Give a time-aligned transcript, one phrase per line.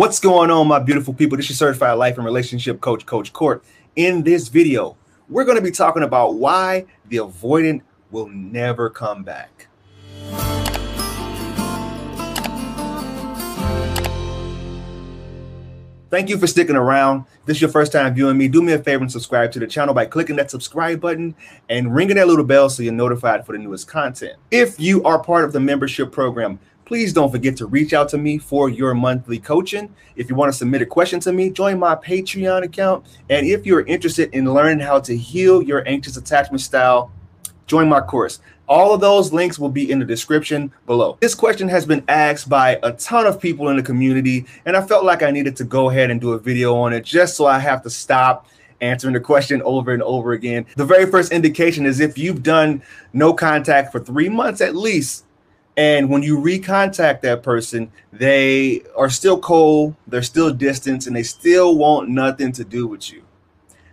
[0.00, 1.36] What's going on, my beautiful people?
[1.36, 3.62] This is certified life and relationship coach, Coach Court.
[3.96, 4.96] In this video,
[5.28, 9.66] we're going to be talking about why the avoidant will never come back.
[16.08, 17.26] Thank you for sticking around.
[17.40, 18.48] If this is your first time viewing me.
[18.48, 21.34] Do me a favor and subscribe to the channel by clicking that subscribe button
[21.68, 24.38] and ringing that little bell so you're notified for the newest content.
[24.50, 26.58] If you are part of the membership program,
[26.90, 29.94] please don't forget to reach out to me for your monthly coaching.
[30.16, 33.06] If you want to submit a question to me, join my Patreon account.
[33.28, 37.12] And if you're interested in learning how to heal your anxious attachment style,
[37.68, 38.40] join my course.
[38.68, 41.16] All of those links will be in the description below.
[41.20, 44.84] This question has been asked by a ton of people in the community, and I
[44.84, 47.46] felt like I needed to go ahead and do a video on it just so
[47.46, 48.48] I have to stop
[48.80, 50.66] answering the question over and over again.
[50.74, 52.82] The very first indication is if you've done
[53.12, 55.24] no contact for three months at least,
[55.76, 61.22] and when you recontact that person, they are still cold, they're still distant, and they
[61.22, 63.22] still want nothing to do with you.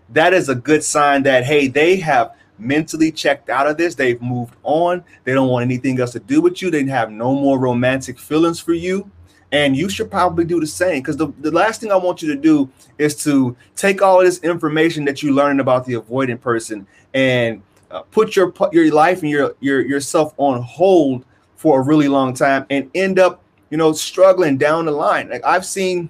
[0.09, 3.95] That is a good sign that, hey, they have mentally checked out of this.
[3.95, 5.03] They've moved on.
[5.23, 6.71] They don't want anything else to do with you.
[6.71, 9.09] They have no more romantic feelings for you.
[9.51, 12.33] And you should probably do the same because the, the last thing I want you
[12.33, 16.85] to do is to take all this information that you learned about the avoidant person
[17.13, 21.23] and uh, put your your life and your your yourself on hold
[21.57, 25.29] for a really long time and end up, you know, struggling down the line.
[25.29, 26.09] Like I've seen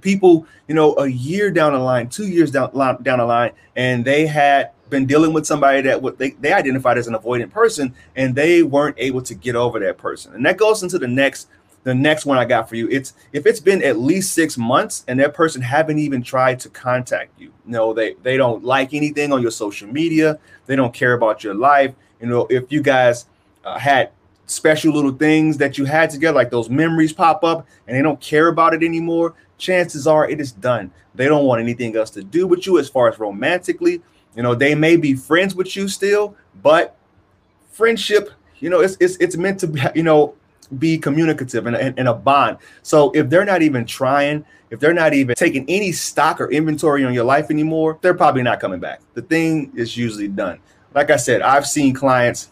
[0.00, 4.04] people, you know, a year down the line, two years down, down the line, and
[4.04, 7.94] they had been dealing with somebody that what they, they identified as an avoidant person
[8.16, 10.34] and they weren't able to get over that person.
[10.34, 11.48] And that goes into the next
[11.84, 12.88] the next one I got for you.
[12.88, 16.68] It's if it's been at least six months and that person haven't even tried to
[16.70, 17.52] contact you.
[17.64, 20.38] Know, they they don't like anything on your social media.
[20.66, 21.94] They don't care about your life.
[22.20, 23.26] You know, if you guys
[23.64, 24.10] uh, had
[24.48, 28.20] special little things that you had together, like those memories pop up and they don't
[28.20, 30.90] care about it anymore, chances are it is done.
[31.14, 34.02] They don't want anything else to do with you as far as romantically.
[34.34, 36.96] You know, they may be friends with you still, but
[37.70, 38.30] friendship,
[38.60, 40.34] you know, it's it's it's meant to be, you know,
[40.78, 42.58] be communicative and, and, and a bond.
[42.82, 47.04] So if they're not even trying, if they're not even taking any stock or inventory
[47.04, 49.00] on your life anymore, they're probably not coming back.
[49.14, 50.58] The thing is usually done.
[50.94, 52.50] Like I said, I've seen clients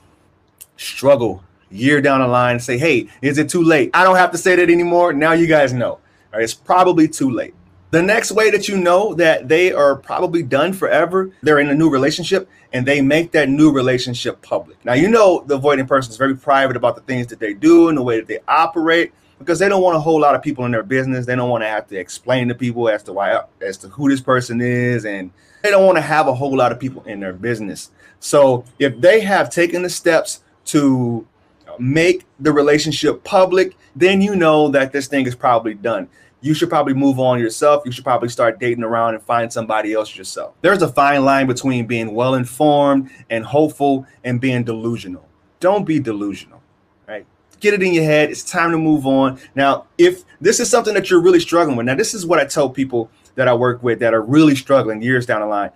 [0.76, 3.91] struggle year down the line say, hey, is it too late?
[3.94, 5.12] I don't have to say that anymore.
[5.12, 5.99] Now you guys know.
[6.32, 6.43] Right?
[6.43, 7.54] It's probably too late.
[7.91, 11.75] The next way that you know that they are probably done forever, they're in a
[11.75, 14.84] new relationship and they make that new relationship public.
[14.84, 17.88] Now, you know, the avoiding person is very private about the things that they do
[17.88, 20.65] and the way that they operate because they don't want a whole lot of people
[20.65, 21.27] in their business.
[21.27, 24.09] They don't want to have to explain to people as to why, as to who
[24.09, 25.04] this person is.
[25.04, 25.31] And
[25.62, 27.91] they don't want to have a whole lot of people in their business.
[28.19, 31.27] So if they have taken the steps to
[31.81, 36.09] make the relationship public, then you know that this thing is probably done.
[36.41, 37.82] You should probably move on yourself.
[37.84, 40.54] You should probably start dating around and find somebody else yourself.
[40.60, 45.26] There's a fine line between being well informed and hopeful and being delusional.
[45.60, 46.62] Don't be delusional,
[47.09, 47.26] right?
[47.60, 48.31] Get it in your head.
[48.31, 49.41] It's time to move on.
[49.54, 52.44] Now, if this is something that you're really struggling with, now, this is what I
[52.44, 55.70] tell people that I work with that are really struggling years down the line.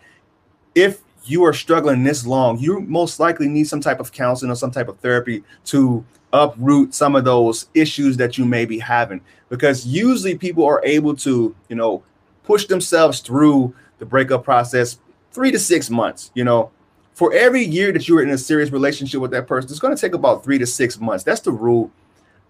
[0.74, 4.54] If you are struggling this long, you most likely need some type of counseling or
[4.54, 9.20] some type of therapy to uproot some of those issues that you may be having.
[9.48, 12.02] Because usually people are able to, you know,
[12.44, 14.98] push themselves through the breakup process
[15.32, 16.30] three to six months.
[16.34, 16.70] You know,
[17.14, 20.00] for every year that you're in a serious relationship with that person, it's going to
[20.00, 21.24] take about three to six months.
[21.24, 21.90] That's the rule.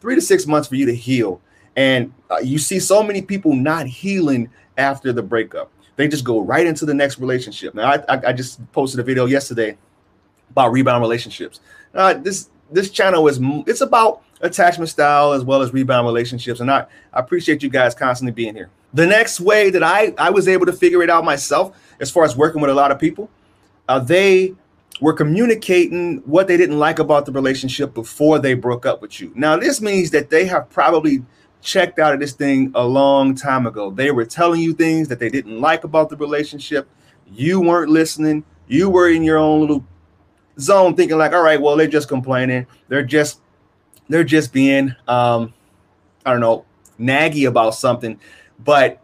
[0.00, 1.40] Three to six months for you to heal.
[1.76, 6.40] And uh, you see so many people not healing after the breakup they just go
[6.40, 7.74] right into the next relationship.
[7.74, 9.76] Now, I, I, I just posted a video yesterday
[10.50, 11.60] about rebound relationships.
[11.94, 16.70] Uh, this this channel is it's about attachment style as well as rebound relationships, and
[16.70, 18.70] I, I appreciate you guys constantly being here.
[18.94, 22.24] The next way that I I was able to figure it out myself, as far
[22.24, 23.28] as working with a lot of people,
[23.88, 24.54] uh, they
[25.00, 29.32] were communicating what they didn't like about the relationship before they broke up with you.
[29.34, 31.22] Now, this means that they have probably
[31.62, 33.90] checked out of this thing a long time ago.
[33.90, 36.88] They were telling you things that they didn't like about the relationship.
[37.30, 38.44] You weren't listening.
[38.66, 39.84] You were in your own little
[40.58, 42.66] zone thinking like, all right, well, they're just complaining.
[42.88, 43.40] They're just
[44.08, 45.54] they're just being um
[46.24, 46.64] I don't know,
[46.98, 48.20] naggy about something.
[48.58, 49.02] But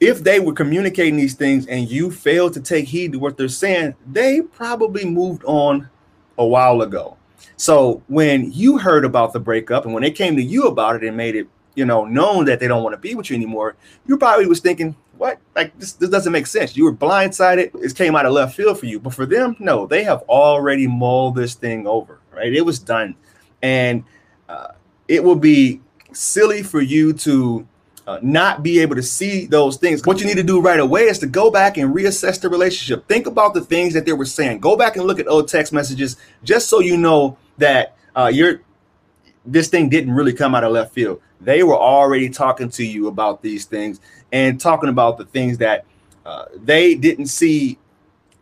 [0.00, 3.48] if they were communicating these things and you failed to take heed to what they're
[3.48, 5.88] saying, they probably moved on
[6.38, 7.16] a while ago.
[7.56, 11.04] So when you heard about the breakup and when they came to you about it
[11.04, 13.76] and made it you know, known that they don't want to be with you anymore,
[14.06, 15.38] you probably was thinking, what?
[15.54, 16.76] Like this, this doesn't make sense.
[16.76, 17.74] You were blindsided.
[17.82, 18.98] It came out of left field for you.
[18.98, 22.52] But for them, no, they have already mulled this thing over, right?
[22.52, 23.14] It was done.
[23.62, 24.04] And
[24.48, 24.68] uh,
[25.08, 25.80] it will be
[26.12, 27.66] silly for you to
[28.06, 30.04] uh, not be able to see those things.
[30.04, 33.08] What you need to do right away is to go back and reassess the relationship.
[33.08, 34.60] Think about the things that they were saying.
[34.60, 38.60] Go back and look at old text messages just so you know that uh, you're
[39.46, 41.20] this thing didn't really come out of left field.
[41.44, 44.00] They were already talking to you about these things
[44.32, 45.84] and talking about the things that
[46.26, 47.78] uh, they didn't see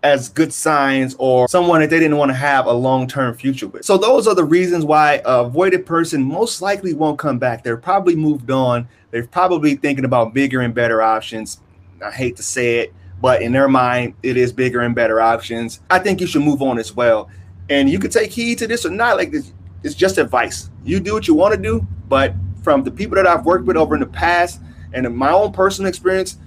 [0.02, 3.84] as good signs or someone that they didn't want to have a long-term future with.
[3.84, 7.62] So those are the reasons why avoidant person most likely won't come back.
[7.62, 8.88] They're probably moved on.
[9.10, 11.60] They're probably thinking about bigger and better options.
[12.04, 15.80] I hate to say it, but in their mind, it is bigger and better options.
[15.88, 17.30] I think you should move on as well.
[17.70, 19.16] And you could take heed to this or not.
[19.16, 19.52] Like this,
[19.84, 20.68] it's just advice.
[20.84, 23.76] You do what you want to do, but from the people that I've worked with
[23.76, 24.60] over in the past
[24.92, 26.38] and in my own personal experience,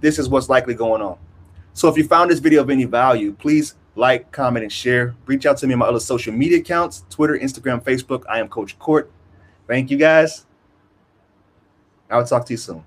[0.00, 1.18] this is what's likely going on.
[1.72, 5.14] So if you found this video of any value, please like, comment, and share.
[5.26, 8.24] Reach out to me on my other social media accounts Twitter, Instagram, Facebook.
[8.28, 9.10] I am Coach Court.
[9.66, 10.46] Thank you guys.
[12.08, 12.84] I will talk to you soon.